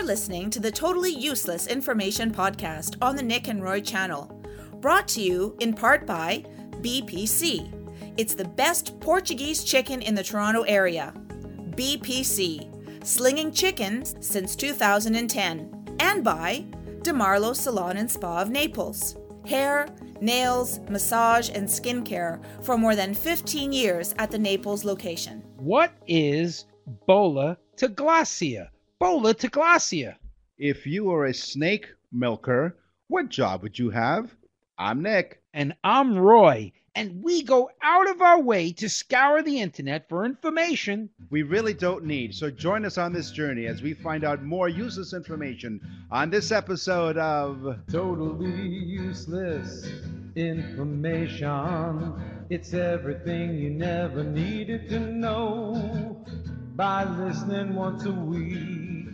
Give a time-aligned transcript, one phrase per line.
[0.00, 4.34] You're listening to the Totally Useless Information Podcast on the Nick and Roy channel,
[4.76, 6.42] brought to you in part by
[6.80, 8.14] BPC.
[8.16, 11.12] It's the best Portuguese chicken in the Toronto area.
[11.76, 15.96] BPC, slinging chickens since 2010.
[16.00, 16.64] And by
[17.02, 19.18] DeMarlo Salon and Spa of Naples.
[19.44, 19.86] Hair,
[20.22, 25.42] nails, massage, and skincare for more than 15 years at the Naples location.
[25.58, 26.64] What is
[27.06, 28.70] Bola to Glacia?
[29.00, 30.16] Bola to Glacia.
[30.58, 32.76] If you were a snake milker,
[33.08, 34.30] what job would you have?
[34.76, 35.40] I'm Nick.
[35.54, 36.72] And I'm Roy.
[36.94, 41.08] And we go out of our way to scour the internet for information.
[41.30, 44.68] We really don't need, so join us on this journey as we find out more
[44.68, 49.88] useless information on this episode of Totally useless
[50.36, 52.12] information.
[52.50, 56.22] It's everything you never needed to know.
[56.80, 59.10] By listening once a week,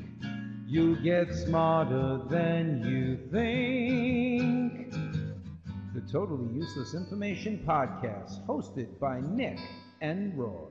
[0.69, 4.93] you'll get smarter than you think.
[5.93, 9.59] The Totally Useless Information Podcast, hosted by Nick
[10.01, 10.69] and Roy.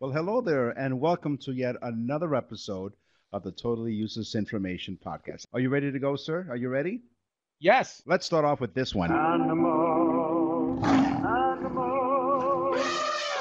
[0.00, 2.94] Well, hello there, and welcome to yet another episode
[3.34, 5.44] of the Totally Useless Information Podcast.
[5.52, 6.46] Are you ready to go, sir?
[6.48, 7.02] Are you ready?
[7.58, 8.00] Yes.
[8.06, 9.12] Let's start off with this one.
[9.12, 12.74] Animal, animal,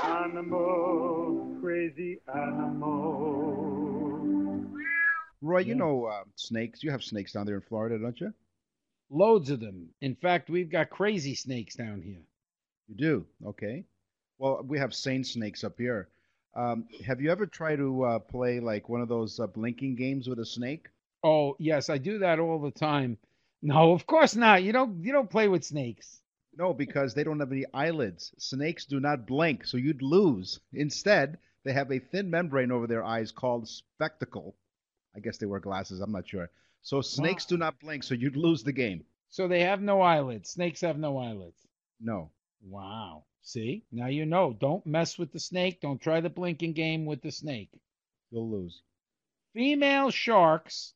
[0.03, 1.18] animal,
[1.79, 3.55] crazy animal.
[5.41, 6.83] Roy, you know uh, snakes.
[6.83, 8.33] You have snakes down there in Florida, don't you?
[9.09, 9.87] Loads of them.
[10.01, 12.19] In fact, we've got crazy snakes down here.
[12.89, 13.25] You do?
[13.45, 13.85] Okay.
[14.39, 16.09] Well, we have sane snakes up here.
[16.53, 20.27] Um, have you ever tried to uh, play like one of those uh, blinking games
[20.27, 20.87] with a snake?
[21.23, 23.17] Oh, yes, I do that all the time.
[23.61, 24.63] No, of course not.
[24.63, 26.19] You don't you don't play with snakes.
[26.57, 28.33] No, because they don't have any eyelids.
[28.37, 30.59] Snakes do not blink, so you'd lose.
[30.73, 34.55] Instead, they have a thin membrane over their eyes called spectacle.
[35.15, 35.99] I guess they wear glasses.
[35.99, 36.49] I'm not sure.
[36.81, 39.03] So snakes do not blink, so you'd lose the game.
[39.29, 40.49] So they have no eyelids.
[40.51, 41.67] Snakes have no eyelids.
[41.99, 42.31] No.
[42.61, 43.25] Wow.
[43.41, 43.83] See?
[43.91, 44.55] Now you know.
[44.59, 45.81] Don't mess with the snake.
[45.81, 47.69] Don't try the blinking game with the snake.
[48.31, 48.81] You'll lose.
[49.53, 50.93] Female sharks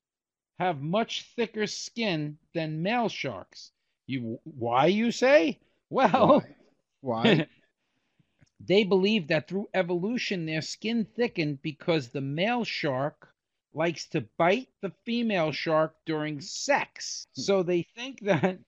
[0.60, 3.72] have much thicker skin than male sharks.
[4.06, 5.60] You why you say?
[5.90, 6.44] Well,
[7.02, 7.48] Why?
[8.66, 13.34] they believe that through evolution their skin thickened because the male shark
[13.74, 17.28] likes to bite the female shark during sex.
[17.36, 17.42] Hmm.
[17.42, 18.60] So they think that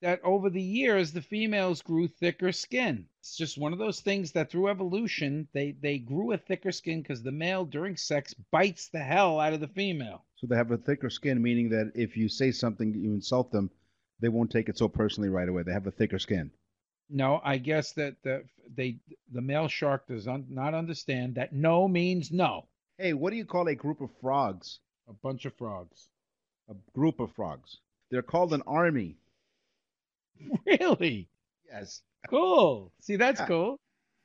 [0.00, 3.06] that over the years the females grew thicker skin.
[3.20, 7.02] It's just one of those things that through evolution they they grew a thicker skin
[7.02, 10.24] because the male during sex bites the hell out of the female.
[10.36, 13.70] so they have a thicker skin, meaning that if you say something, you insult them,
[14.20, 15.62] they won't take it so personally right away.
[15.62, 16.50] They have a thicker skin.
[17.10, 18.96] No, I guess that the they
[19.32, 22.66] the male shark does un, not understand that no means no.
[22.98, 24.78] Hey, what do you call a group of frogs?
[25.08, 26.08] A bunch of frogs.
[26.70, 27.78] A group of frogs.
[28.10, 29.16] They're called an army.
[30.66, 31.28] Really?
[31.70, 32.02] Yes.
[32.28, 32.92] Cool.
[33.00, 33.46] See, that's Yeah.
[33.46, 33.80] cool.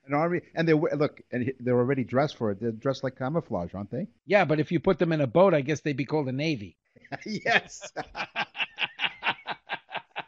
[0.06, 2.60] An army, and they look, and they're already dressed for it.
[2.62, 4.08] They're dressed like camouflage, aren't they?
[4.26, 6.32] Yeah, but if you put them in a boat, I guess they'd be called a
[6.32, 6.78] navy.
[7.26, 7.92] yes.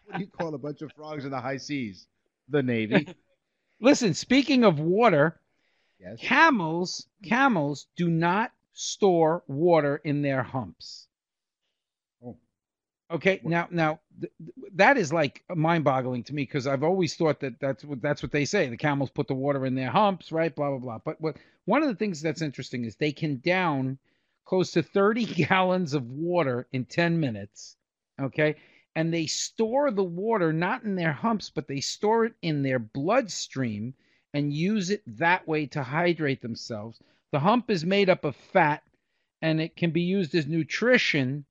[0.06, 2.08] what do you call a bunch of frogs in the high seas?
[2.50, 3.08] The Navy.
[3.82, 5.40] Listen, speaking of water,
[6.00, 6.20] Yes.
[6.22, 11.08] camels camels do not store water in their humps.
[12.26, 12.38] Oh.
[13.12, 17.42] Okay, now now th- th- that is like mind-boggling to me because I've always thought
[17.42, 18.70] that that's what that's what they say.
[18.70, 20.56] The camels put the water in their humps, right?
[20.56, 21.00] Blah blah blah.
[21.04, 23.98] But what one of the things that's interesting is they can down
[24.46, 27.76] close to 30 gallons of water in 10 minutes.
[28.22, 28.56] Okay,
[29.00, 32.80] and they store the water not in their humps, but they store it in their
[32.80, 33.94] bloodstream
[34.34, 37.00] and use it that way to hydrate themselves.
[37.32, 38.84] The hump is made up of fat
[39.42, 41.46] and it can be used as nutrition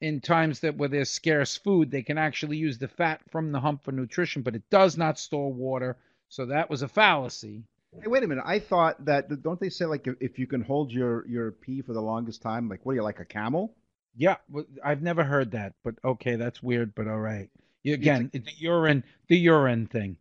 [0.00, 1.90] in times that where there's scarce food.
[1.90, 5.18] They can actually use the fat from the hump for nutrition, but it does not
[5.18, 5.98] store water.
[6.30, 7.64] So that was a fallacy.
[8.00, 8.44] Hey, wait a minute.
[8.46, 11.92] I thought that don't they say like if, you can hold your your pee for
[11.92, 13.74] the longest time, like what are you like a camel?
[14.16, 17.48] Yeah, well, I've never heard that, but okay, that's weird, but all right.
[17.82, 20.16] You, again, the urine, the urine thing.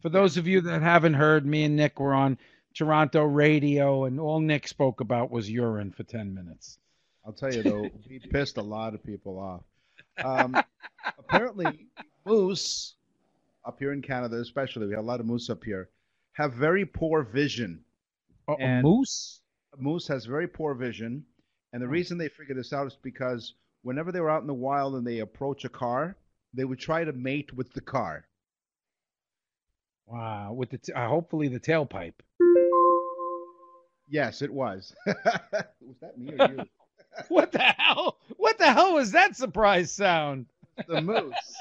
[0.00, 2.38] For those of you that haven't heard, me and Nick were on
[2.74, 6.78] Toronto radio, and all Nick spoke about was urine for ten minutes.
[7.24, 9.62] I'll tell you though, he pissed a lot of people off.
[10.24, 10.56] Um,
[11.18, 11.86] apparently,
[12.24, 12.94] moose
[13.64, 15.88] up here in Canada, especially, we have a lot of moose up here,
[16.32, 17.84] have very poor vision.
[18.48, 19.40] Oh, a moose?
[19.78, 21.24] moose has very poor vision,
[21.72, 21.90] and the Oh.
[21.90, 25.06] reason they figured this out is because whenever they were out in the wild and
[25.06, 26.16] they approach a car,
[26.54, 28.26] they would try to mate with the car.
[30.06, 30.52] Wow.
[30.52, 32.14] With the t- uh, hopefully the tailpipe.
[34.08, 34.94] Yes, it was.
[35.06, 36.64] was that me or you?
[37.28, 38.18] What the hell?
[38.38, 40.46] What the hell was that surprise sound?
[40.88, 41.56] the moose.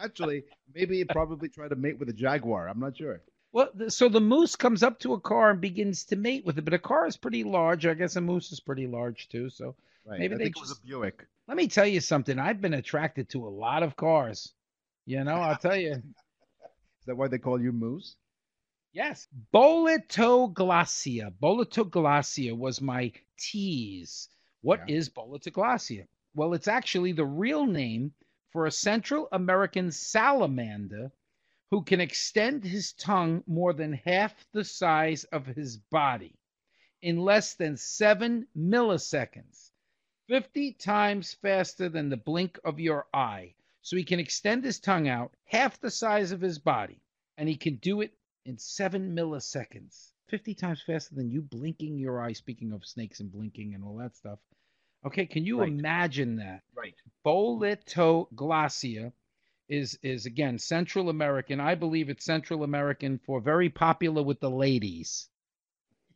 [0.00, 2.68] Actually, maybe it probably tried to mate with a jaguar.
[2.68, 3.20] I'm not sure.
[3.52, 6.64] Well, so the moose comes up to a car and begins to mate with it,
[6.64, 7.86] but a car is pretty large.
[7.86, 9.48] I guess a moose is pretty large too.
[9.50, 9.74] So
[10.04, 10.20] Right.
[10.20, 11.26] Maybe I they it was a Buick.
[11.46, 12.38] let me tell you something.
[12.38, 14.54] I've been attracted to a lot of cars.
[15.04, 15.92] You know, I'll tell you.
[17.00, 18.16] Is that why they call you Moose?
[18.92, 19.28] Yes.
[19.52, 21.30] Bolitoglacia.
[21.42, 24.28] Bolitoglacia was my tease.
[24.62, 24.96] What Yeah.
[24.96, 25.10] is?
[26.34, 28.12] Well, it's actually the real name
[28.50, 31.12] for a Central American salamander
[31.70, 36.34] who can extend his tongue more than half the size of his body
[37.02, 39.70] in less than seven milliseconds,
[40.28, 43.54] 50 times faster than the blink of your eye.
[43.82, 47.00] So he can extend his tongue out half the size of his body,
[47.36, 48.12] and he can do it
[48.44, 52.32] in seven milliseconds, 50 times faster than you blinking your eye.
[52.32, 54.38] Speaking of snakes and blinking and all that stuff.
[55.06, 55.72] Okay, can you Right.
[55.72, 56.62] imagine that?
[56.74, 56.94] Right.
[57.24, 59.12] Bolitoglacia
[59.68, 61.60] is is again Central American.
[61.60, 65.28] I believe it's Central American for very popular with the ladies.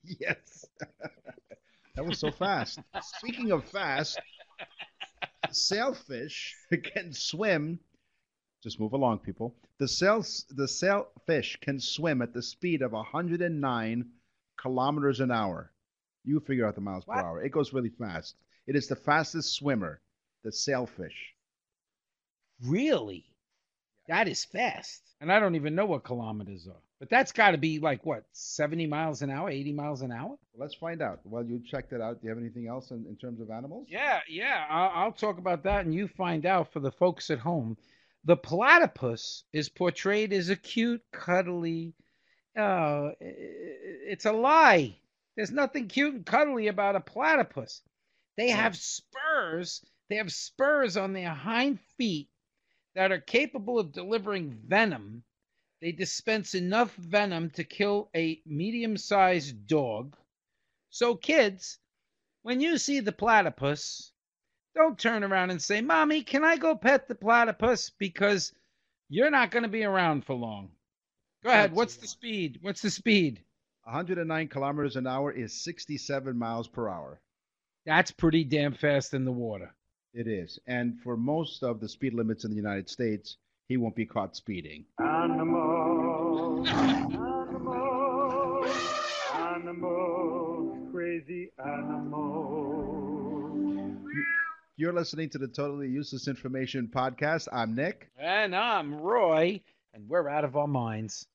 [0.04, 0.64] Yes.
[1.96, 2.80] that was so fast.
[3.18, 4.20] Speaking of fast,
[5.50, 7.78] sailfish can swim.
[8.62, 9.54] Just move along, people.
[9.78, 14.10] The sail the sailfish can swim at the speed of 109
[14.60, 15.72] kilometers an hour.
[16.24, 17.16] You figure out the miles What?
[17.16, 17.42] per hour.
[17.44, 18.36] It goes really fast.
[18.66, 20.00] It is the fastest swimmer,
[20.44, 21.34] the sailfish.
[22.64, 23.31] Really?
[24.08, 25.02] That is fast.
[25.20, 26.80] And I don't even know what kilometers are.
[26.98, 30.36] But that's got to be like what, 70 miles an hour, 80 miles an hour?
[30.56, 31.20] Let's find out.
[31.24, 33.86] While you check that out, do you have anything else in, in terms of animals?
[33.90, 34.64] Yeah, yeah.
[34.68, 37.76] I'll, I'll talk about that and you find out for the folks at home.
[38.24, 41.94] The platypus is portrayed as a cute, cuddly.
[42.56, 44.96] Uh, i- i- it's a lie.
[45.36, 47.82] There's nothing cute and cuddly about a platypus.
[48.36, 49.84] They have spurs.
[50.08, 52.28] They have spurs on their hind feet
[52.94, 55.22] that are capable of delivering venom.
[55.80, 60.16] They dispense enough venom to kill a medium sized dog.
[60.90, 61.78] So, kids,
[62.42, 64.12] when you see the platypus,
[64.74, 67.90] don't turn around and say, Mommy, can I go pet the platypus?
[67.90, 68.52] Because
[69.08, 70.70] you're not going to be around for long.
[71.42, 71.72] Go ahead.
[71.72, 72.58] What's the speed?
[72.62, 73.42] What's the speed?
[73.84, 77.20] 109 kilometers an hour is 67 miles per hour.
[77.84, 79.74] That's pretty damn fast in the water.
[80.14, 80.58] It is.
[80.66, 84.36] And for most of the speed limits in the United States, he won't be caught
[84.36, 84.84] speeding.
[85.00, 87.86] Animals, animals,
[89.32, 92.92] animals, crazy animals.
[94.76, 97.48] You're listening to the Totally Useless Information Podcast.
[97.50, 98.10] I'm Nick.
[98.18, 99.62] And I'm Roy,
[99.94, 101.26] and we're out of our minds.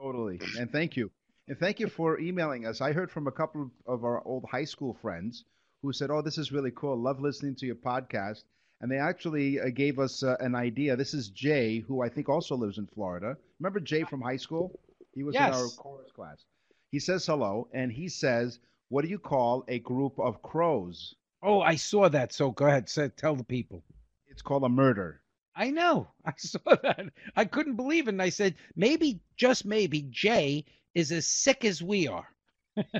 [0.00, 0.40] Totally.
[0.58, 1.12] And thank you.
[1.46, 2.80] And thank you for emailing us.
[2.80, 5.44] I heard from a couple of our old high school friends
[5.82, 6.96] who said, Oh, this is really cool.
[6.96, 8.44] Love listening to your podcast.
[8.80, 10.96] And they actually uh, gave us uh, an idea.
[10.96, 13.36] This is Jay, who I think also lives in Florida.
[13.58, 14.78] Remember Jay from high school?
[15.14, 16.44] He was in our chorus class.
[16.90, 18.58] He says hello, and he says,
[18.90, 21.14] What do you call a group of crows?
[21.42, 22.32] Oh, I saw that.
[22.32, 22.88] So go ahead.
[22.88, 23.82] Say, tell the people.
[24.28, 25.22] It's called a murder.
[25.54, 26.08] I know.
[26.24, 27.06] I saw that.
[27.34, 28.10] I couldn't believe it.
[28.10, 32.28] And I said, maybe, just maybe, Jay is as sick as we are.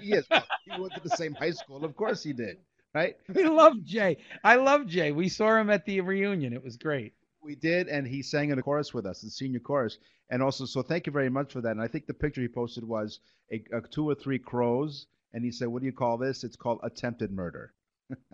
[0.00, 0.26] He is.
[0.30, 1.84] Well, he went to the same high school.
[1.84, 2.58] Of course he did.
[2.94, 3.16] Right?
[3.34, 4.18] We love Jay.
[4.42, 5.12] I love Jay.
[5.12, 6.52] We saw him at the reunion.
[6.52, 7.14] It was great.
[7.42, 9.98] We did, and he sang in the chorus with us, the senior chorus.
[10.30, 11.70] And also, so thank you very much for that.
[11.72, 13.20] And I think the picture he posted was
[13.52, 16.56] a, a two or three crows, and he said, "What do you call this?" It's
[16.56, 17.72] called attempted murder.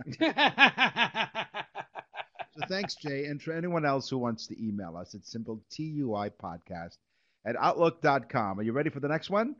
[2.55, 6.31] So thanks, Jay, and for anyone else who wants to email us, it's simple TUI
[6.31, 6.99] podcast
[7.47, 8.59] at outlook.com.
[8.59, 9.57] Are you ready for the next one?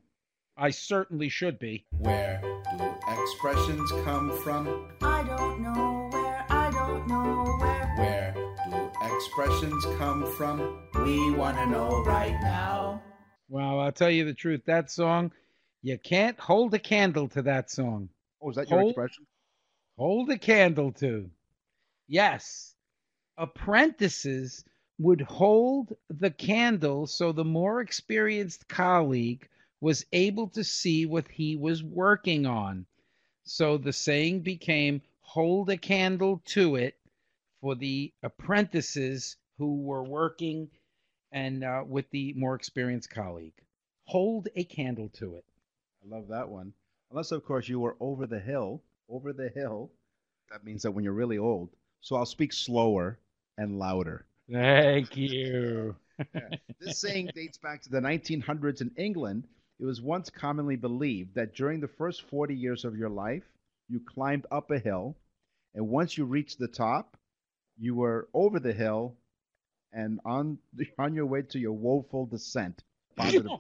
[0.57, 1.87] I certainly should be.
[1.99, 2.41] Where
[2.77, 2.85] do
[3.23, 4.89] expressions come from?
[5.01, 7.95] I don't know where, I don't know where.
[7.97, 8.35] Where
[8.69, 10.79] do expressions come from?
[11.05, 13.03] We wanna know right now.
[13.49, 14.63] Well, I'll tell you the truth.
[14.67, 15.33] That song,
[15.83, 18.09] you can't hold a candle to that song.
[18.41, 19.27] Oh, is that your Hold- expression?
[19.99, 21.31] Hold a candle to.
[22.09, 22.75] Yes.
[23.39, 24.65] Apprentices
[24.99, 29.49] would hold the candle so the more experienced colleague
[29.83, 32.87] was able to see what he was working on.
[33.43, 36.97] So the saying became hold a candle to it
[37.61, 40.71] for the apprentices who were working
[41.33, 43.55] and uh, with the more experienced colleague.
[44.05, 45.45] Hold a candle to it.
[46.05, 46.73] I love that one.
[47.11, 48.83] Unless, of course, you were over the hill.
[49.09, 49.91] Over the hill.
[50.53, 51.71] That means that when you're really old.
[52.03, 53.19] So I'll speak slower
[53.59, 54.27] and louder.
[54.49, 55.97] Thank you.
[56.79, 59.49] This saying dates back to the 1900s in England.
[59.83, 63.43] It was once commonly believed that during the first 40 years of your life,
[63.89, 65.17] you climbed up a hill,
[65.75, 67.17] and once you reached the top,
[67.77, 69.17] you were over the hill
[69.93, 70.59] and on
[71.01, 72.85] on your way to your woeful descent.
[73.17, 73.51] Positive.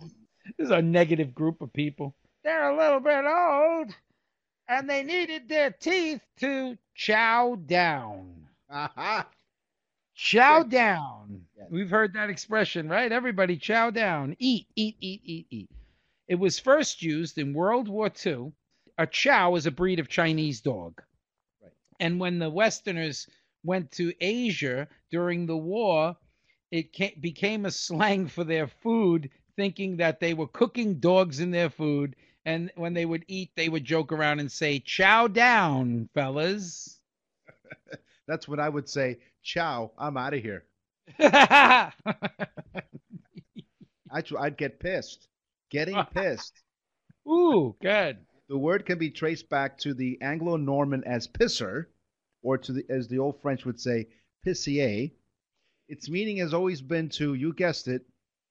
[0.57, 2.15] this is a negative group of people.
[2.45, 3.93] They're a little bit old,
[4.69, 8.47] and they needed their teeth to chow down.
[8.71, 9.27] Aha!
[10.15, 10.67] Chow Yes.
[10.71, 11.47] down.
[11.57, 11.67] Yes.
[11.69, 13.11] We've heard that expression, right?
[13.11, 14.37] Everybody chow down.
[14.39, 15.71] Eat, eat, eat, eat, eat.
[16.29, 18.53] It was first used in World War II.
[18.99, 21.03] A chow is a breed of Chinese dog.
[21.61, 21.73] Right.
[22.01, 23.27] And when the Westerners
[23.65, 26.17] went to Asia during the war,
[26.71, 31.51] it ca- became a slang for their food, thinking that they were cooking dogs in
[31.51, 32.17] their food.
[32.45, 36.99] And when they would eat, they would joke around and say, chow down, fellas.
[38.27, 39.19] That's what I would say.
[39.43, 40.65] Chow, I'm out of here.
[41.19, 41.93] Actually,
[44.41, 45.29] I'd get pissed.
[45.73, 46.63] Getting pissed.
[47.27, 48.19] Ooh, good.
[48.49, 51.87] The word can be traced back to the Anglo-Norman as pisser,
[52.43, 54.09] or to the, as the old French would say,
[54.47, 55.13] pissier.
[55.89, 58.03] Its meaning has always been to, you guessed it,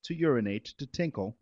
[0.04, 1.38] to urinate, to tinkle.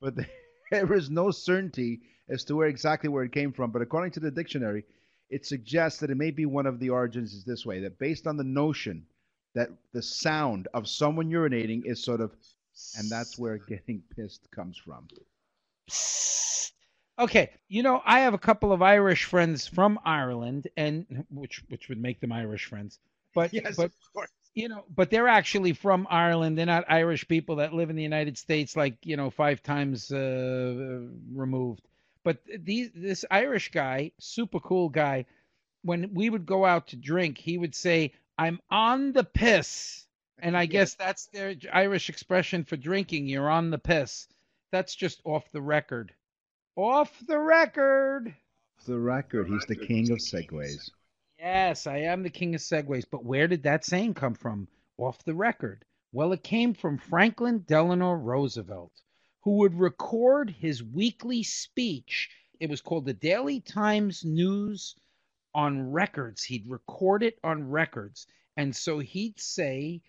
[0.00, 0.14] But
[0.70, 3.72] there is no certainty as to where exactly where it came from.
[3.72, 4.84] But according to the dictionary,
[5.30, 8.26] it suggests that it may be one of the origins is this way: that based
[8.26, 9.06] on the notion
[9.54, 12.32] that the sound of someone urinating is sort of,
[12.98, 15.08] and that's where getting pissed comes from.
[17.18, 21.88] Okay, you know, I have a couple of Irish friends from Ireland, and which which
[21.88, 22.98] would make them Irish friends.
[23.34, 24.30] But Yes, but of course.
[24.54, 26.56] you know, but they're actually from Ireland.
[26.58, 30.10] They're not Irish people that live in the United States, like you know, five times
[30.10, 31.02] uh,
[31.34, 31.86] removed.
[32.24, 35.26] But these this Irish guy, super cool guy,
[35.82, 40.01] when we would go out to drink, he would say, "I'm on the piss,"
[40.42, 43.28] and I guess that's their Irish expression for drinking.
[43.28, 44.26] You're on the piss.
[44.72, 46.12] That's just off the record.
[46.74, 48.34] Off the record.
[48.78, 50.90] For the record, he's the king of segues.
[51.38, 53.04] Yes, I am the king of segues.
[53.08, 54.66] But where did that saying come from?
[54.98, 55.84] Off the record.
[56.12, 58.92] Well, it came from Franklin Delano Roosevelt,
[59.42, 62.30] who would record his weekly speech.
[62.58, 64.96] It was called the Daily Times News
[65.54, 66.42] on records.
[66.42, 68.26] He'd record it on records.
[68.56, 70.02] And so he'd say,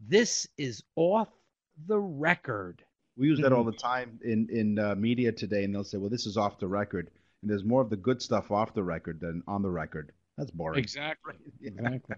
[0.00, 1.28] This is off
[1.86, 2.82] the record.
[3.16, 6.08] We use that all the time in in uh, media today, and they'll say, "Well,
[6.08, 7.10] this is off the record,"
[7.42, 10.12] and there's more of the good stuff off the record than on the record.
[10.38, 10.78] That's boring.
[10.78, 11.34] Exactly.
[11.60, 11.70] Yeah.
[11.72, 12.16] Exactly.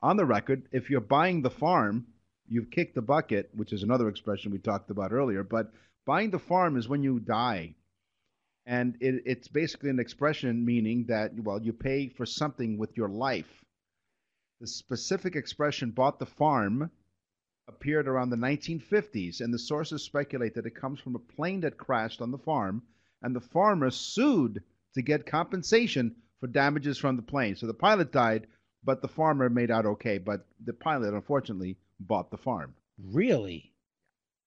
[0.00, 2.06] On the record, if you're buying the farm,
[2.46, 5.42] you've kicked the bucket, which is another expression we talked about earlier.
[5.42, 5.72] But
[6.06, 7.74] buying the farm is when you die,
[8.64, 13.08] and it, it's basically an expression meaning that well, you pay for something with your
[13.08, 13.64] life.
[14.60, 16.92] The specific expression "bought the farm"
[17.68, 21.76] appeared around the 1950s, and the sources speculate that it comes from a plane that
[21.76, 22.82] crashed on the farm,
[23.22, 24.62] and the farmer sued
[24.94, 27.54] to get compensation for damages from the plane.
[27.56, 28.46] So the pilot died,
[28.84, 30.18] but the farmer made out okay.
[30.18, 32.74] But the pilot, unfortunately, bought the farm.
[32.98, 33.72] Really?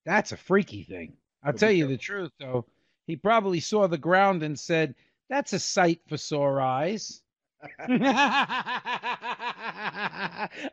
[0.04, 1.16] That's a freaky thing.
[1.44, 2.66] I'll tell you the truth, though.
[3.06, 4.94] He probably saw the ground and said,
[5.28, 7.21] That's a sight for sore eyes.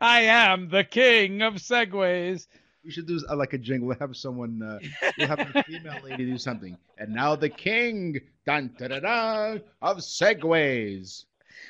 [0.00, 2.46] am the king of segues.
[2.84, 3.88] We should do uh, like a jingle.
[3.88, 4.78] We'll have someone, uh,
[5.18, 6.76] we'll have a female lady do something.
[6.98, 11.26] And now the king, dun, da, da, da, of segues.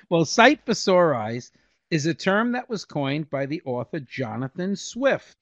[0.08, 1.52] Well, sight for sore eyes
[1.90, 5.36] is a term that was coined by the author Jonathan Swift,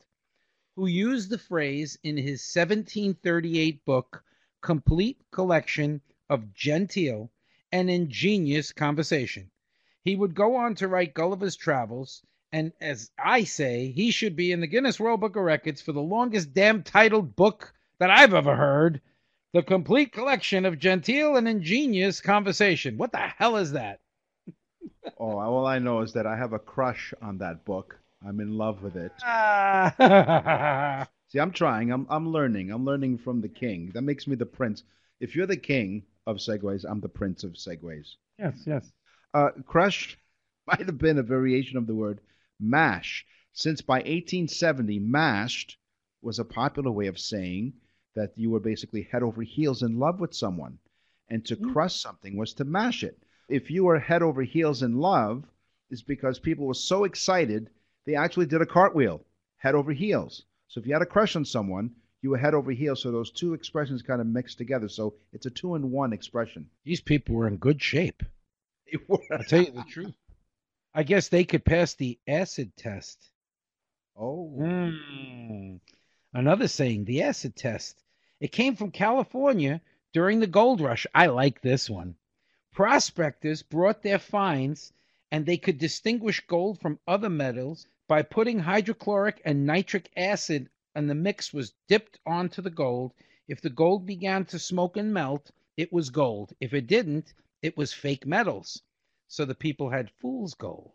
[0.75, 4.25] who used the phrase in his 1738 book,
[4.63, 7.31] Complete Collection of Genteel
[7.71, 9.51] and Ingenious Conversation.
[10.09, 14.53] He would go on to write Gulliver's Travels, and as I say, he should be
[14.53, 18.33] in the Guinness World Book of Records for the longest damn titled book that I've
[18.33, 19.03] ever heard.
[19.53, 22.97] The complete collection of genteel and ingenious conversation.
[22.97, 24.01] What the hell is that?
[25.19, 27.99] Oh, all I know is that I have a crush on that book.
[28.27, 29.13] I'm in love with it.
[29.23, 31.07] Ah.
[31.29, 31.91] See, I'm trying.
[31.93, 32.71] I'm I'm learning.
[32.71, 33.91] I'm learning from the king.
[33.93, 34.85] That makes me the prince.
[35.21, 38.17] If you're the king of segues, I'm the prince of segues.
[38.39, 38.91] yes, yes.
[39.35, 40.19] Uh, crush
[40.67, 42.21] might have been a variation of the word
[42.59, 45.77] mash, since by 1870, mashed
[46.23, 47.73] was a popular way of saying
[48.15, 50.79] that you were basically head over heels in love with someone,
[51.29, 53.23] and to crush something was to mash it.
[53.49, 55.45] If you were head over heels in love,
[55.91, 57.71] is because people were so excited
[58.05, 59.25] they actually did a cartwheel,
[59.59, 60.45] head over heels.
[60.69, 63.03] So if you had a crush on someone, you were head over heels.
[63.03, 64.89] So those two expressions kind of mixed together.
[64.89, 66.71] So it's a two in one expression.
[66.85, 68.23] These people were in good shape.
[68.93, 69.19] They were.
[69.31, 70.15] I'll tell you the truth.
[70.95, 73.31] I guess they could pass the acid test.
[74.17, 75.81] Oh, Mm.
[76.33, 78.03] Another saying, the acid test.
[78.41, 79.81] It came from California
[80.13, 81.07] during the gold rush.
[81.15, 82.17] I like this one.
[82.73, 84.93] Prospectors brought their finds
[85.31, 91.09] and they could distinguish gold from other metals by putting hydrochloric and nitric acid and
[91.09, 93.13] the mix was dipped onto the gold.
[93.47, 96.55] If the gold began to smoke and melt, it was gold.
[96.61, 98.83] If it didn't, it was fake metals.
[99.29, 100.93] So the people had fool's gold.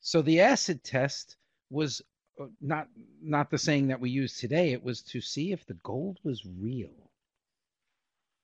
[0.00, 1.36] So the acid test
[1.70, 2.02] was
[2.40, 2.88] uh, not
[3.22, 4.72] not the saying that we use today.
[4.72, 7.10] It was to see if the gold was real.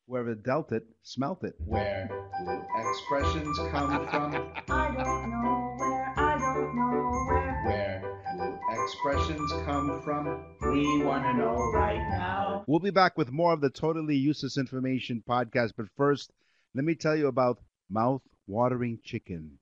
[0.07, 1.55] whoever dealt it, smelt it.
[1.65, 2.09] Where
[2.45, 4.35] do expressions come from?
[4.69, 7.63] I don't know where, I don't know where.
[7.67, 8.03] Where
[8.39, 10.45] do expressions come from?
[10.73, 12.65] We want to know right now.
[12.67, 15.73] We'll be back with more of the Totally Useless Information podcast.
[15.77, 16.33] But first,
[16.77, 19.59] let me tell you about mouth watering chicken.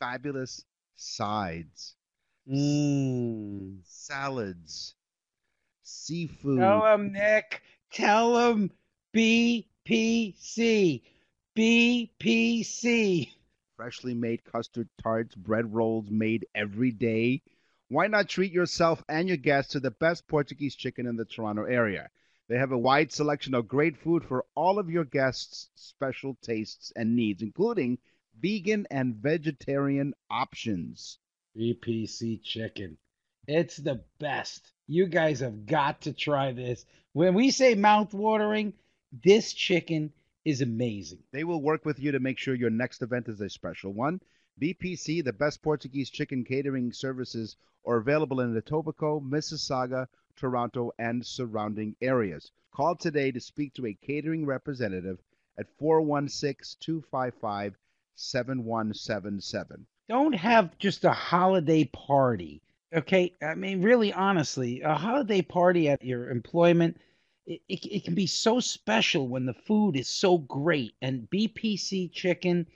[0.00, 0.64] Fabulous
[0.96, 1.94] sides,
[2.48, 3.78] Mm.
[3.84, 4.94] salads,
[5.82, 6.58] seafood.
[6.58, 7.62] Tell him, Nick.
[7.92, 8.70] Tell him
[9.14, 11.02] BPC.
[11.56, 13.32] BPC.
[13.76, 17.40] freshly made custard tarts, bread rolls made every day.
[17.88, 21.62] Why not treat yourself and your guests to the best Portuguese chicken in the Toronto
[21.64, 22.10] area?
[22.48, 26.92] They have a wide selection of great food for all of your guests' special tastes
[26.96, 27.98] and needs, including
[28.40, 31.18] vegan and vegetarian options.
[31.54, 32.96] BPC chicken.
[33.46, 34.72] It's the best.
[34.86, 36.86] You guys have got to try this.
[37.12, 38.72] When we say mouth watering,
[39.12, 40.12] this chicken
[40.44, 41.24] is amazing.
[41.32, 44.20] They will work with you to make sure your next event is a special one.
[44.60, 50.08] BPC, the best Portuguese chicken catering services, are available in Etobicoke, Mississauga,
[50.38, 52.52] Toronto, and surrounding areas.
[52.72, 55.18] Call today to speak to a catering representative
[55.58, 57.76] at 416 255
[58.14, 59.86] 7177.
[60.08, 62.62] Don't have just a holiday party.
[62.94, 63.34] Okay?
[63.42, 66.96] I mean, really, honestly, a holiday party at your employment,
[67.46, 70.94] it, it, it can be so special when the food is so great.
[71.02, 72.66] And BPC chicken,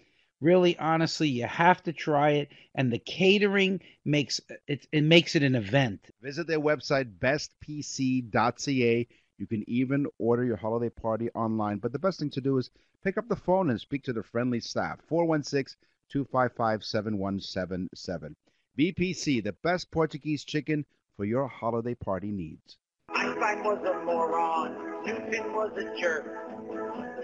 [0.43, 2.49] really, honestly, you have to try it.
[2.75, 6.11] And the catering makes it, it makes it an event.
[6.21, 9.09] Visit their website, bestpc.ca.
[9.39, 11.79] You can even order your holiday party online.
[11.79, 12.71] But the best thing to do is
[13.03, 15.01] pick up the phone and speak to the friendly staff.
[15.09, 15.77] 416
[16.11, 18.37] 255 7177.
[18.79, 20.85] BPC, the best Portuguese chicken
[21.17, 22.79] for your holiday party needs.
[23.09, 25.05] Einstein was a moron.
[25.05, 26.52] Newton was a jerk.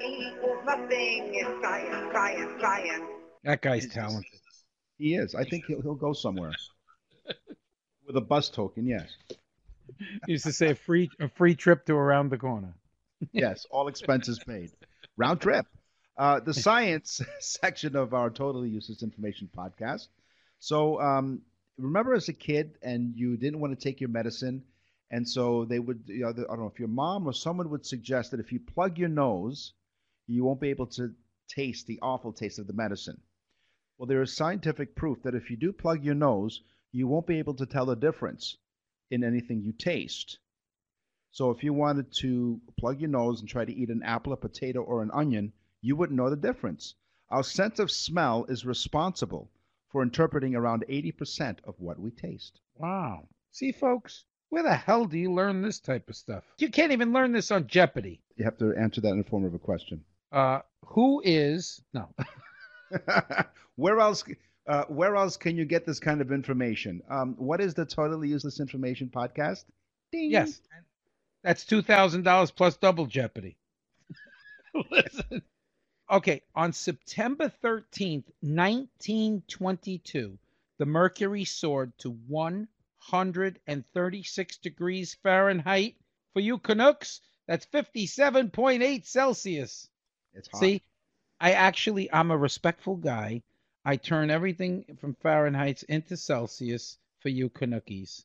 [0.04, 3.04] Equals nothing in science, science, science.
[3.44, 4.24] That guy's talented.
[4.96, 5.34] He is.
[5.34, 6.52] I think he'll, he'll go somewhere.
[8.06, 9.08] With a bus token, yes.
[10.26, 12.74] He used to say a free a free trip to around the corner.
[13.32, 14.70] Yes, all expenses paid.
[15.16, 15.66] Round trip.
[16.16, 20.06] Uh, the science section of our Totally Useless Information podcast.
[20.61, 21.42] So, um,
[21.78, 24.62] remember as a kid and you didn't want to take your medicine,
[25.11, 27.84] and so they would, you know, I don't know if your mom or someone would
[27.84, 29.72] suggest that if you plug your nose,
[30.28, 31.14] you won't be able to
[31.48, 33.20] taste the awful taste of the medicine.
[33.96, 36.62] Well, there is scientific proof that if you do plug your nose,
[36.92, 38.56] you won't be able to tell the difference
[39.10, 40.38] in anything you taste.
[41.30, 44.36] So if you wanted to plug your nose and try to eat an apple, a
[44.36, 46.94] potato, or an onion, you wouldn't know the difference.
[47.30, 49.50] Our sense of smell is responsible
[49.90, 52.60] for interpreting around 80% of what we taste.
[52.76, 53.28] Wow.
[53.50, 56.44] See, folks, where the hell do you learn this type of stuff?
[56.58, 58.20] You can't even learn this on Jeopardy.
[58.36, 60.04] You have to answer that in the form of a question.
[60.32, 62.08] Uh, who is no?
[63.76, 64.24] where else?
[64.66, 67.02] Uh, where else can you get this kind of information?
[67.10, 69.64] Um, what is the Totally Useless Information podcast?
[70.12, 70.30] Ding.
[70.30, 70.60] yes,
[71.42, 73.56] that's two thousand dollars plus double Jeopardy.
[74.90, 75.42] Listen.
[76.10, 80.38] Okay, on September thirteenth, nineteen twenty-two,
[80.78, 85.96] the mercury soared to one hundred and thirty-six degrees Fahrenheit.
[86.34, 89.88] For you Canucks, that's fifty-seven point eight Celsius.
[90.38, 90.61] It's hot.
[90.61, 90.83] See,
[91.40, 93.42] I actually I'm a respectful guy.
[93.85, 98.24] I turn everything from Fahrenheit into Celsius for you Canuckies.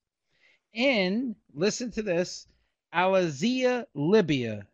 [0.75, 2.47] And listen to this,
[2.93, 4.67] Alazia, Libya.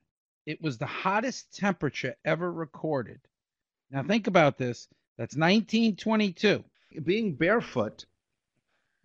[0.46, 3.20] It was the hottest temperature ever recorded.
[3.92, 4.88] Now think about this.
[5.18, 6.64] That's 1922.
[7.04, 8.06] being barefoot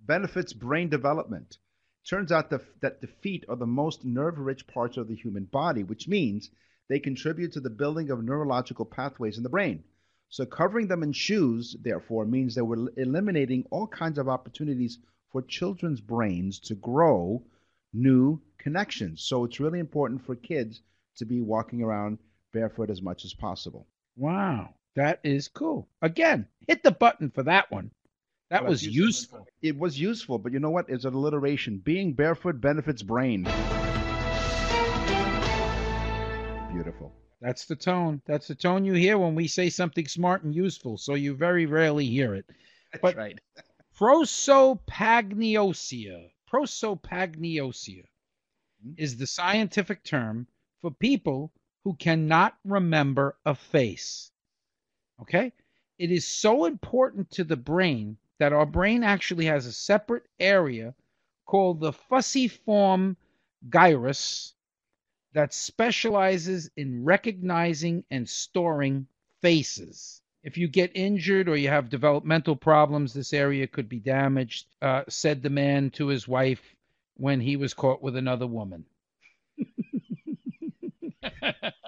[0.00, 1.58] benefits brain development.
[2.04, 5.44] Turns out the, that the feet are the most nerve rich parts of the human
[5.44, 6.50] body, which means
[6.88, 9.84] they contribute to the building of neurological pathways in the brain.
[10.28, 14.98] So covering them in shoes, therefore, means that we're eliminating all kinds of opportunities
[15.30, 17.42] for children's brains to grow
[17.92, 19.22] new connections.
[19.22, 20.82] So it's really important for kids
[21.16, 22.18] to be walking around
[22.52, 23.86] barefoot as much as possible.
[24.16, 25.88] Wow, that is cool.
[26.02, 27.90] Again, hit the button for that one.
[28.50, 29.46] That Well, was that's useful.
[29.62, 30.88] It was useful, but you know what?
[30.88, 31.78] It's an alliteration.
[31.78, 33.44] Being barefoot benefits brain.
[36.74, 37.14] Beautiful.
[37.40, 38.20] That's the tone.
[38.26, 40.98] That's the tone you hear when we say something smart and useful.
[40.98, 42.46] So you very rarely hear it.
[42.92, 43.38] That's But- right.
[43.96, 46.30] Prosopagnosia.
[46.50, 48.04] Prosopagnosia
[48.82, 48.92] Hmm?
[48.96, 50.48] is the scientific term
[50.80, 51.52] for people
[51.84, 54.32] who cannot remember a face.
[55.20, 55.52] Okay?
[55.98, 60.94] It is so important to the brain that our brain actually has a separate area
[61.46, 63.16] called the fusiform
[63.68, 64.54] gyrus
[65.34, 69.06] that specializes in recognizing and storing
[69.42, 70.22] faces.
[70.44, 75.04] If you get injured or you have developmental problems, this area could be damaged, uh,
[75.08, 76.76] said the man to his wife
[77.16, 78.86] when he was caught with another woman.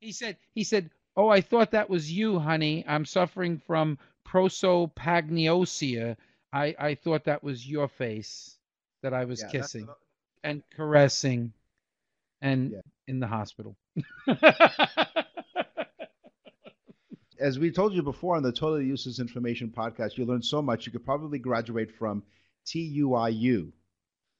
[0.00, 2.84] he said, he said, Oh, I thought that was you, honey.
[2.88, 6.16] I'm suffering from prosopagnosia.
[6.52, 8.58] I, I thought that was your face
[9.02, 9.88] that I was Yeah, kissing
[10.44, 11.52] and caressing
[12.40, 12.80] and Yeah.
[13.06, 13.76] in the hospital.
[17.38, 20.86] As we told you before on the Totally Useless Information podcast, you learned so much
[20.86, 22.22] you could probably graduate from
[22.66, 23.72] TUIU,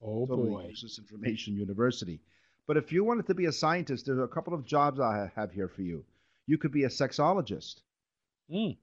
[0.02, 2.20] oh Totally Useless Information University.
[2.66, 5.52] But if you wanted to be a scientist, there's a couple of jobs I have
[5.52, 6.04] here for you.
[6.46, 7.80] You could be a sexologist.
[8.50, 8.76] Mm.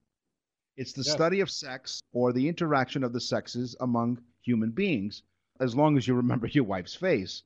[0.78, 1.12] It's the Yes.
[1.14, 5.24] study of sex or the interaction of the sexes among human beings,
[5.60, 7.42] as long as you remember your wife's face.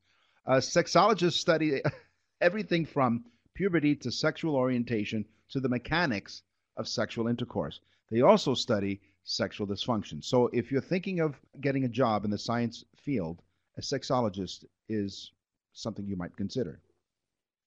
[0.48, 1.82] Uh, sexologists study
[2.40, 6.42] everything from puberty to sexual orientation to the mechanics
[6.78, 7.80] of sexual intercourse.
[8.10, 10.24] They also study sexual dysfunction.
[10.24, 13.42] So if you're thinking of getting a job in the science field,
[13.76, 15.32] a sexologist is
[15.74, 16.80] something you might consider.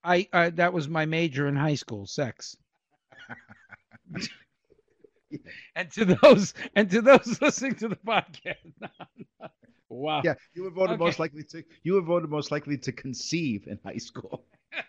[0.03, 2.57] I, I that was my major in high school, sex.
[5.75, 8.73] and to those and to those listening to the podcast.
[9.91, 10.21] Wow.
[10.23, 11.03] Yeah, you were voted Okay.
[11.05, 14.45] most likely to you were voted most likely to conceive in high school.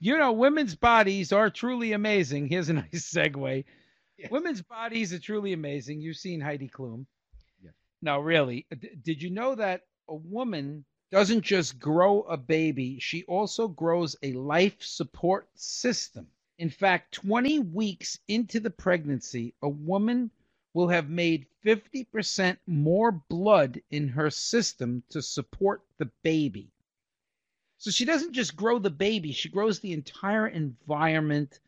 [0.00, 2.48] You know, women's bodies are truly amazing.
[2.48, 3.64] Here's a nice segue.
[4.18, 4.30] Yes.
[4.30, 6.00] Women's bodies are truly amazing.
[6.00, 7.06] You've seen Heidi Klum.
[7.62, 7.72] Yes.
[8.02, 8.66] No, really.
[8.78, 14.14] D- did you know that a woman doesn't just grow a baby, she also grows
[14.22, 16.26] a life support system?
[16.58, 20.30] In fact, 20 weeks into the pregnancy, a woman
[20.74, 26.72] will have made 50% more blood in her system to support the baby.
[27.78, 31.60] So she doesn't just grow the baby, she grows the entire environment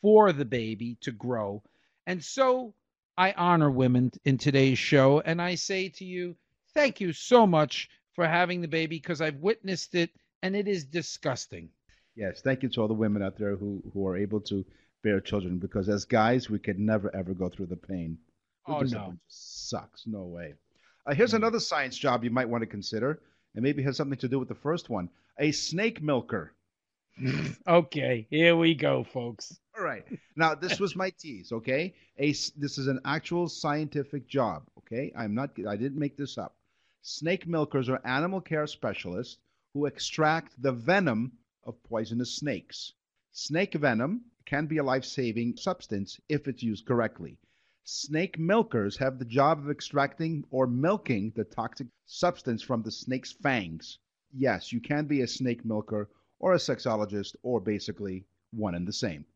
[0.00, 1.62] for the baby to grow.
[2.06, 2.74] And so
[3.16, 6.36] I honor women in today's show and I say to you,
[6.74, 10.10] thank you so much for having the baby because I've witnessed it
[10.42, 11.70] and it is disgusting.
[12.14, 14.64] Yes, thank you to all the women out there who, who are able to
[15.02, 18.18] bear children because as guys, we could never ever go through the pain.
[18.66, 19.14] Oh, no.
[19.28, 20.06] sucks.
[20.06, 20.54] No way.
[21.04, 23.20] Uh, here's another science job you might want to consider,
[23.54, 26.52] and maybe has something to do with the first one a snake milker.
[27.66, 29.58] okay, here we go, folks.
[29.76, 30.04] All right.
[30.36, 31.94] Now, this was my tease, okay?
[32.18, 35.12] A, this is an actual scientific job, okay?
[35.16, 36.56] I'm not, I didn't make this up.
[37.02, 39.38] Snake milkers are animal care specialists
[39.74, 41.32] who extract the venom
[41.64, 42.92] of poisonous snakes.
[43.32, 47.38] Snake venom can be a life saving substance if it's used correctly.
[47.84, 53.32] Snake milkers have the job of extracting or milking the toxic substance from the snake's
[53.32, 53.98] fangs.
[54.32, 58.92] Yes, you can be a snake milker or a sexologist or basically one and the
[58.92, 59.26] same.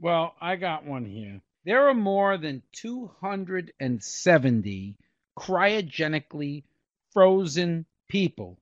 [0.00, 1.40] Well, I got one here.
[1.64, 4.96] There are more than 270
[5.38, 6.64] cryogenically
[7.12, 8.58] frozen people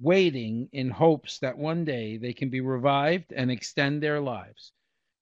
[0.00, 4.72] waiting in hopes that one day they can be revived and extend their lives.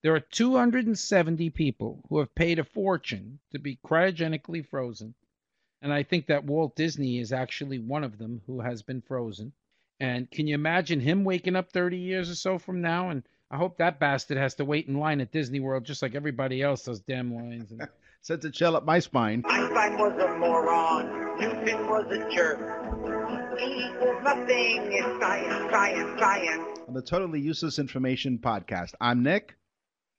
[0.02, 5.14] There are 270 people who have paid a fortune to be cryogenically frozen.
[5.82, 9.52] And I think that Walt Disney is actually one of them who has been frozen.
[10.00, 13.10] And can you imagine him waking up 30 years or so from now?
[13.10, 16.14] And I hope that bastard has to wait in line at Disney World just like
[16.14, 17.72] everybody else does damn lines.
[17.72, 17.88] And
[18.20, 19.44] Sends a chill up my spine.
[19.48, 21.40] Einstein was a moron.
[21.40, 22.58] Newton was a jerk.
[23.60, 24.92] E equals nothing.
[24.92, 26.78] It's science, science, science.
[26.88, 29.57] On the Totally Useless Information Podcast, I'm Nick.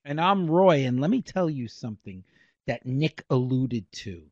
[0.10, 2.24] And I'm Roy, and let me tell you something
[2.66, 4.24] that Nick alluded to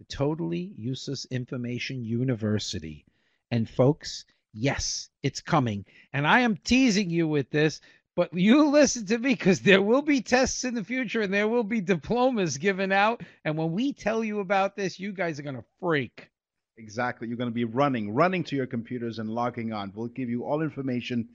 [0.00, 3.06] the Totally Useless Information University.
[3.52, 5.86] And folks, yes, it's coming.
[6.12, 7.80] And I am teasing you with this
[8.16, 11.48] But you listen to me because there will be tests in the future and there
[11.48, 13.22] will be diplomas given out.
[13.44, 16.30] And when we tell you about this, you guys are gonna freak.
[16.78, 17.28] Exactly.
[17.28, 19.92] You're going to be running, running to your computers and logging on.
[19.94, 21.28] We'll give you all information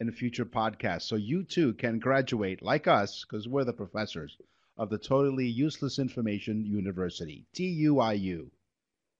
[0.00, 1.02] in a future podcast.
[1.02, 4.36] So you too can graduate like us, because we're the professors
[4.76, 8.50] of the Totally Useless Information University, TUIU.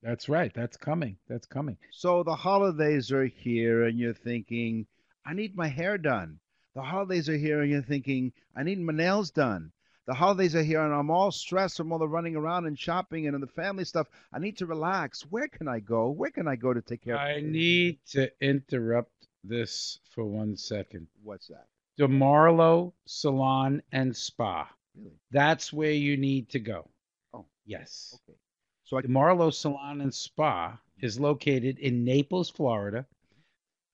[0.02, 0.52] That's right.
[0.54, 1.16] That's coming.
[1.28, 1.78] That's coming.
[1.90, 4.86] So the holidays are here, and you're thinking,
[5.24, 6.40] I need my hair done.
[6.74, 9.70] The holidays are here, and you're thinking, I need my nails done.
[10.06, 13.26] The holidays are here, and I'm all stressed from all the running around and shopping
[13.26, 14.08] and the family stuff.
[14.32, 15.22] I need to relax.
[15.22, 16.10] Where can I go?
[16.10, 19.12] Where can I go to take care I of need to interrupt
[19.44, 21.06] this for one second.
[21.22, 21.66] What's that?
[21.98, 24.68] DeMarlo Salon and Spa.
[24.96, 25.18] Really?
[25.30, 26.88] That's where you need to go.
[27.32, 27.46] Oh.
[27.66, 28.18] Yes.
[28.28, 28.38] Okay.
[28.84, 33.06] So I DeMarlo Salon and Spa is located in Naples, Florida,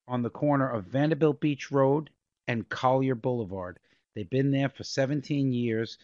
[0.08, 2.10] on the corner of Vanderbilt Beach Road
[2.48, 3.78] and Collier Boulevard.
[4.14, 5.98] They've been there for 17 years.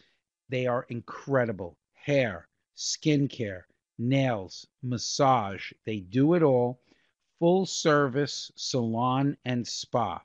[0.49, 1.77] They are incredible.
[1.95, 3.63] Hair, skincare,
[3.99, 5.73] nails, massage.
[5.85, 6.81] They do it all.
[7.39, 10.23] Full service salon and spa.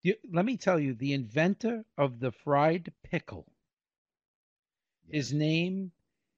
[0.05, 3.51] You- Let me tell you, the inventor of the fried pickle,
[5.09, 5.93] his name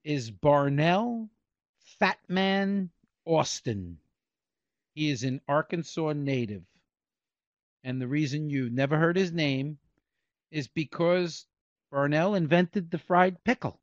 [0.05, 1.29] is Bernell
[1.99, 2.91] Fatman
[3.25, 3.99] Austin.
[4.95, 6.63] He is an Arkansas native.
[7.83, 9.79] And the reason you never heard his name
[10.49, 11.45] is because
[11.91, 13.81] Bernell invented the fried pickle.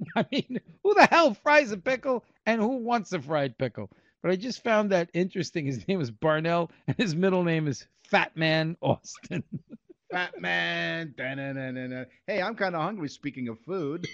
[0.16, 3.90] I mean, who the hell fries a pickle and who wants a fried pickle?
[4.26, 5.66] But I just found that interesting.
[5.66, 9.44] His name is Bernell and his middle name is Fat Man Austin.
[10.10, 11.14] Fat man.
[11.16, 12.06] Da-na-na-na-na.
[12.26, 13.08] Hey, I'm kind of hungry.
[13.08, 14.04] Speaking of food,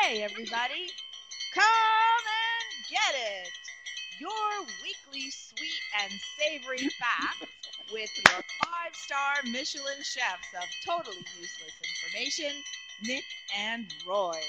[0.00, 0.88] Hey, everybody,
[1.52, 3.50] come and get it!
[4.22, 7.52] Your weekly sweet and savory facts
[7.92, 11.76] with your five star Michelin chefs of totally useless
[12.08, 12.56] information,
[13.02, 14.40] Nick and Roy.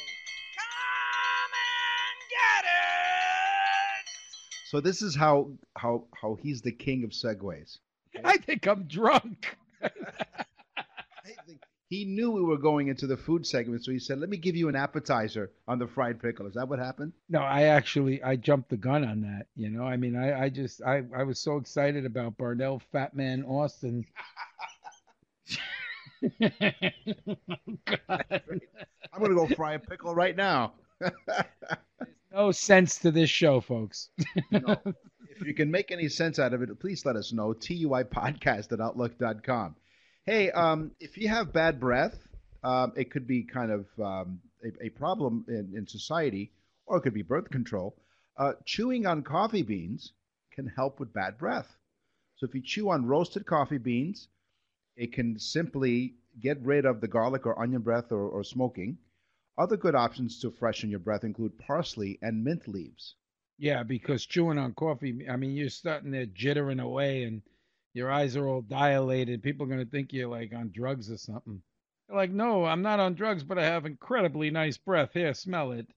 [0.56, 3.55] Come and get it!
[4.76, 7.78] So this is how how how he's the king of segues.
[8.26, 9.56] I think I'm drunk.
[11.88, 14.56] He knew we were going into the food segment, so he said, "Let me give
[14.56, 17.14] you an appetizer on the fried pickle." Is that what happened?
[17.30, 19.46] No, I actually I jumped the gun on that.
[19.56, 23.16] You know, I mean, I I just I I was so excited about Bernell Fat
[23.16, 24.04] Man Austin.
[26.42, 26.52] I'm
[29.22, 30.74] gonna go fry a pickle right now.
[32.36, 34.10] No sense to this show, folks.
[34.52, 34.78] No.
[35.38, 37.54] If you can make any sense out of it, please let us know.
[37.54, 39.76] TUIpodcast at outlook.com.
[40.26, 42.16] Hey, um, if you have bad breath,
[42.64, 46.54] um, it could be kind of um, a, a problem in, in society,
[46.86, 47.98] or it could be birth control.
[48.38, 50.14] Uh, chewing on coffee beans
[50.54, 51.68] can help with bad breath.
[52.38, 54.30] So if you chew on roasted coffee beans,
[54.96, 59.00] it can simply get rid of the garlic or onion breath or, or smoking.
[59.58, 63.16] Other good options to freshen your breath include parsley and mint leaves.
[63.58, 67.42] Yeah, because chewing on coffee, I mean, you're starting to jittering away and
[67.94, 69.42] your eyes are all dilated.
[69.42, 71.62] People are going to think you're like on drugs or something.
[72.08, 75.14] They're like, no, I'm not on drugs, but I have incredibly nice breath.
[75.14, 75.88] Here, smell it.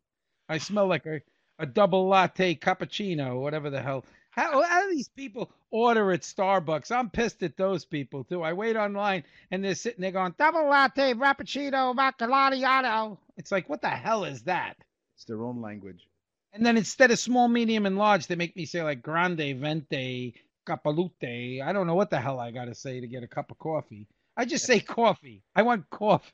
[0.49, 1.21] I smell like a,
[1.59, 4.05] a double latte cappuccino, whatever the hell.
[4.31, 6.93] How, how do these people order at Starbucks?
[6.93, 8.43] I'm pissed at those people too.
[8.43, 13.19] I wait online and they're sitting there going, double latte, frappuccino, macchiato.
[13.37, 14.77] It's like, what the hell is that?
[15.17, 16.09] It's their own language.
[16.53, 20.35] And then instead of small, medium, and large, they make me say like grande, venti,
[20.69, 21.63] capalute.
[21.63, 23.59] I don't know what the hell I got to say to get a cup of
[23.59, 24.07] coffee.
[24.37, 25.43] I just say coffee.
[25.55, 26.33] I want coffee.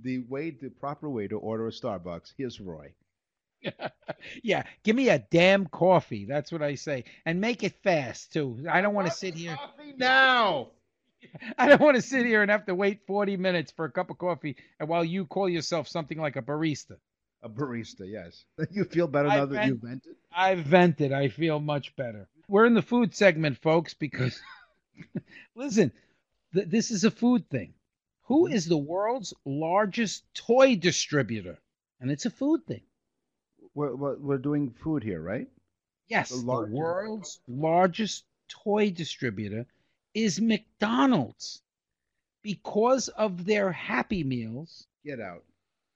[0.00, 2.32] the way, the proper way to order a Starbucks.
[2.36, 2.94] Here's Roy.
[4.42, 6.24] yeah, give me a damn coffee.
[6.24, 8.64] That's what I say, and make it fast too.
[8.70, 9.58] I don't want to sit here.
[9.96, 10.68] Now.
[11.58, 14.10] I don't want to sit here and have to wait 40 minutes for a cup
[14.10, 16.96] of coffee and while you call yourself something like a barista.
[17.42, 18.44] A barista, yes.
[18.70, 20.16] You feel better I now that you vented?
[20.32, 21.12] I vented.
[21.12, 22.28] I feel much better.
[22.48, 24.40] We're in the food segment, folks, because
[25.54, 25.92] listen,
[26.54, 27.74] th- this is a food thing.
[28.24, 28.54] Who mm-hmm.
[28.54, 31.58] is the world's largest toy distributor?
[32.00, 32.82] And it's a food thing.
[33.74, 35.48] We're, we're, we're doing food here, right?
[36.08, 39.66] Yes, The the, world's largest toy distributor
[40.14, 41.62] is McDonald's.
[42.42, 45.44] Because of their Happy Meals, Get out.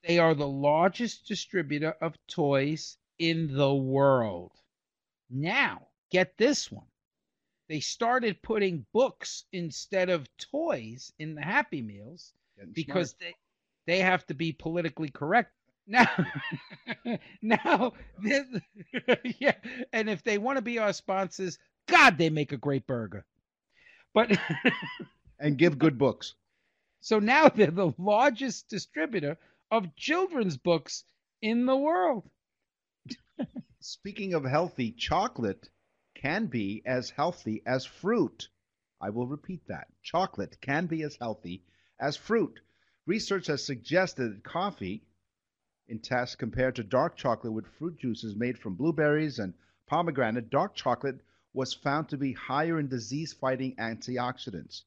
[0.02, 4.52] they are the largest distributor of toys in the world.
[5.30, 6.86] Now, get this one.
[7.68, 13.34] They started putting books instead of toys in the Happy Meals Getting because they
[13.86, 15.52] they have to be politically correct.
[15.88, 16.08] Now,
[17.42, 18.46] now, this-
[19.40, 19.54] yeah,
[19.92, 23.24] and if they want to be our sponsors, God, they make a great burger.
[24.14, 24.38] But.
[25.40, 26.34] And give good books.
[27.00, 29.38] so now they're the largest distributor
[29.70, 31.04] of children's books
[31.40, 32.28] in the world.
[33.80, 35.68] Speaking of healthy, chocolate
[36.16, 38.48] can be as healthy as fruit.
[39.00, 39.86] I will repeat that.
[40.02, 41.62] Chocolate can be as healthy
[42.00, 42.58] as fruit.
[43.06, 45.04] Research has suggested that coffee,
[45.88, 49.54] in tests compared to dark chocolate with fruit juices made from blueberries and
[49.86, 51.20] pomegranate, dark chocolate
[51.54, 54.82] was found to be higher in disease fighting antioxidants.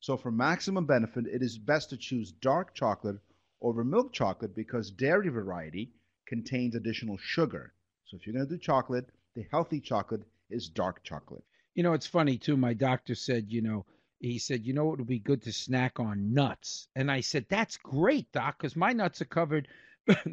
[0.00, 3.18] So, for maximum benefit, it is best to choose dark chocolate
[3.60, 5.92] over milk chocolate because dairy variety
[6.26, 7.74] contains additional sugar.
[8.06, 11.44] So, if you're going to do chocolate, the healthy chocolate is dark chocolate.
[11.74, 12.56] You know, it's funny too.
[12.56, 13.84] My doctor said, you know,
[14.18, 16.88] he said, you know, it would be good to snack on nuts.
[16.96, 19.68] And I said, that's great, doc, because my nuts are covered.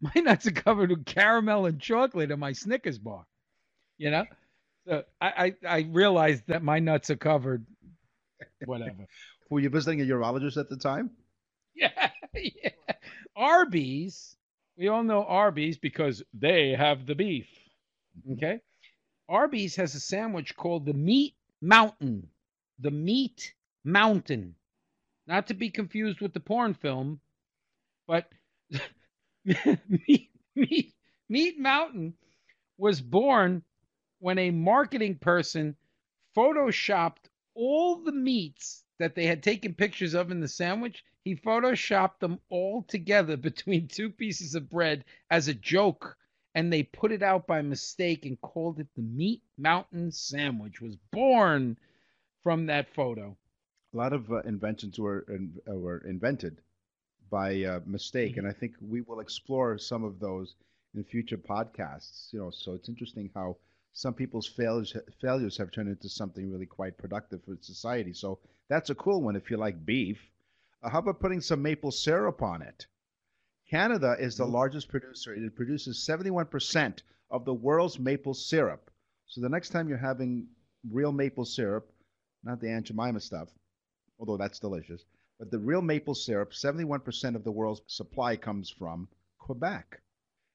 [0.00, 3.26] my nuts are covered with caramel and chocolate in my Snickers bar.
[3.98, 4.24] You know,
[4.86, 7.64] so I I, I realized that my nuts are covered.
[8.64, 9.06] Whatever.
[9.50, 11.10] Were you visiting a urologist at the time?
[11.76, 12.70] Yeah, yeah.
[13.34, 14.36] Arby's.
[14.76, 17.48] We all know Arby's because they have the beef.
[18.20, 18.34] Mm-hmm.
[18.34, 18.60] Okay.
[19.28, 22.28] Arby's has a sandwich called the Meat Mountain.
[22.78, 24.54] The Meat Mountain.
[25.26, 27.20] Not to be confused with the porn film,
[28.06, 28.28] but
[30.54, 30.94] Meat,
[31.28, 32.14] Meat, Mountain
[32.78, 33.62] was born
[34.18, 35.76] when a marketing person
[36.36, 41.04] photoshopped all the meats that they had taken pictures of in the sandwich.
[41.24, 46.16] He photoshopped them all together between two pieces of bread as a joke,
[46.54, 50.80] and they put it out by mistake and called it the Meat Mountain Sandwich.
[50.80, 51.78] Was born
[52.42, 53.36] from that photo.
[53.92, 55.26] A lot of uh, inventions were
[55.68, 56.60] uh, were invented
[57.34, 60.54] by uh, mistake, and I think we will explore some of those
[60.94, 62.32] in future podcasts.
[62.32, 63.56] You know, so it's interesting how
[63.92, 68.12] some people's failures failures have turned into something really quite productive for society.
[68.12, 70.20] So that's a cool one if you like beef.
[70.80, 72.86] Uh, how about putting some maple syrup on it?
[73.68, 75.34] Canada is the largest producer.
[75.34, 78.92] It produces 71% of the world's maple syrup.
[79.26, 80.46] So the next time you're having
[80.88, 81.90] real maple syrup,
[82.44, 83.48] not the Aunt Jemima stuff,
[84.20, 85.04] although that's delicious,
[85.44, 89.06] but the real maple syrup, 71% of the world's supply comes from
[89.38, 90.00] Quebec.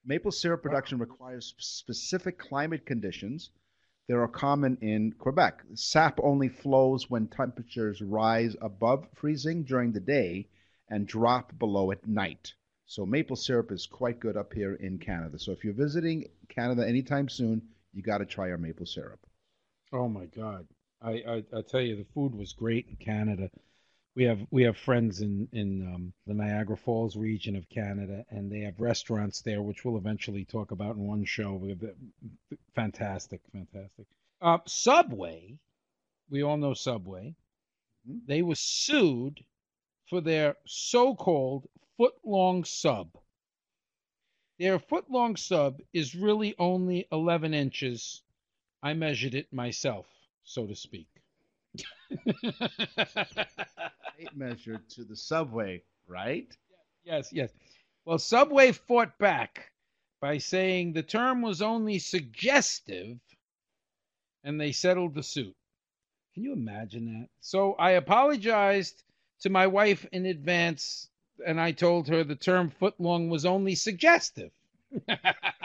[0.03, 3.51] Maple syrup production requires specific climate conditions
[4.07, 5.61] that are common in Quebec.
[5.75, 10.47] Sap only flows when temperatures rise above freezing during the day
[10.89, 12.55] and drop below at night.
[12.87, 15.37] So maple syrup is quite good up here in Canada.
[15.37, 17.61] So if you're visiting Canada anytime soon,
[17.93, 19.19] you got to try our maple syrup.
[19.93, 20.65] Oh my God!
[20.99, 23.51] I, I I tell you, the food was great in Canada.
[24.15, 28.51] We have we have friends in in um, the Niagara Falls region of Canada, and
[28.51, 31.53] they have restaurants there, which we'll eventually talk about in one show.
[31.53, 31.95] We have the-
[32.75, 34.05] Fantastic, fantastic.
[34.41, 35.57] Uh, Subway,
[36.29, 37.35] we all know Subway.
[38.25, 39.43] They were sued
[40.07, 41.67] for their so-called
[41.97, 43.09] foot-long sub.
[44.57, 48.23] Their foot-long sub is really only 11 inches.
[48.81, 50.07] I measured it myself,
[50.43, 51.07] so to speak.
[54.17, 56.47] Tape measure to the subway, right?
[57.03, 57.51] Yes, yes.
[58.05, 59.71] Well, Subway fought back
[60.21, 63.19] by saying the term was only suggestive
[64.43, 65.55] and they settled the suit.
[66.33, 67.29] Can you imagine that?
[67.39, 69.03] So I apologized
[69.41, 71.09] to my wife in advance
[71.45, 74.51] and I told her the term footlong was only suggestive.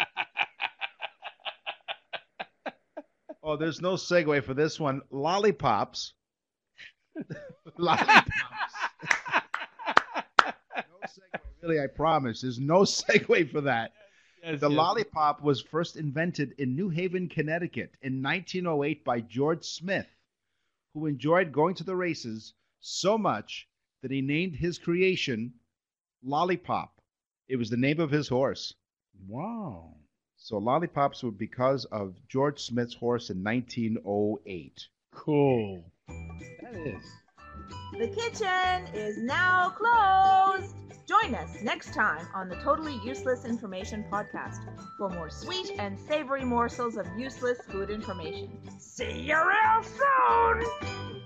[3.47, 5.03] Oh, there's no segue for this one.
[5.11, 6.14] Lollipops.
[7.76, 8.30] Lollipops.
[10.74, 11.40] no segue.
[11.61, 12.40] Really, I promise.
[12.40, 13.92] There's no segue for that.
[14.42, 14.76] Yes, the yes.
[14.76, 20.09] lollipop was first invented in New Haven, Connecticut in 1908 by George Smith,
[20.95, 23.68] who enjoyed going to the races so much
[24.01, 25.53] that he named his creation
[26.22, 26.99] Lollipop.
[27.49, 28.72] It was the name of his horse.
[29.26, 29.97] Wow.
[30.45, 34.88] So lollipops were because of George Smith's horse in 1908.
[35.11, 35.90] Cool.
[36.07, 37.03] That is.
[37.99, 40.76] The kitchen is now closed.
[41.07, 44.59] Join us next time on the Totally Useless Information Podcast
[44.99, 48.51] for more sweet and savory morsels of useless food information.
[48.78, 51.22] See you real soon!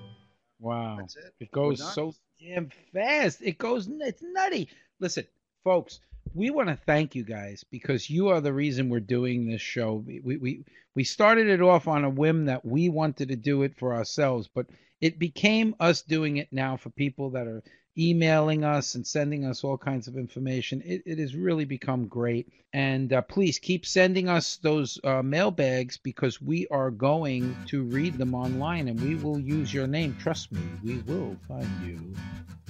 [0.60, 0.98] Wow.
[1.00, 1.34] That's it.
[1.40, 3.42] It goes so damn fast.
[3.42, 4.68] It goes, it's nutty.
[5.00, 5.26] Listen,
[5.64, 5.98] folks,
[6.34, 9.94] we want to thank you guys because you are the reason we're doing this show.
[9.94, 10.64] We, we,
[10.94, 14.48] we started it off on a whim that we wanted to do it for ourselves,
[14.52, 14.66] but
[15.00, 17.62] it became us doing it now for people that are
[17.96, 20.82] emailing us and sending us all kinds of information.
[20.84, 22.48] It, it has really become great.
[22.72, 28.18] And uh, please keep sending us those uh, mailbags because we are going to read
[28.18, 30.16] them online and we will use your name.
[30.20, 32.14] Trust me, we will find you.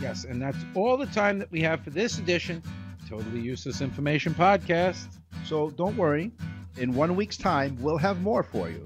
[0.01, 2.63] Yes, and that's all the time that we have for this edition.
[3.09, 5.07] Totally Useless Information Podcast.
[5.47, 6.31] So don't worry.
[6.77, 8.85] In one week's time, we'll have more for you.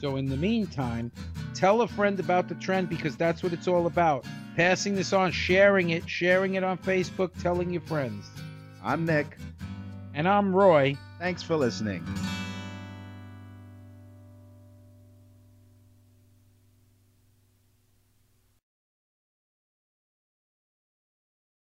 [0.00, 1.12] So, in the meantime,
[1.54, 4.26] tell a friend about the trend because that's what it's all about.
[4.56, 8.26] Passing this on, sharing it, sharing it on Facebook, telling your friends.
[8.82, 9.38] I'm Nick.
[10.12, 10.96] And I'm Roy.
[11.20, 12.04] Thanks for listening.